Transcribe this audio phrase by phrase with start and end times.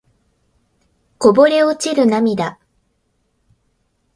[1.19, 2.57] こぼれ落ちる涙